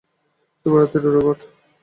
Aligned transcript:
শুভরাত্রি, 0.59 0.99
রোবট। 1.05 1.39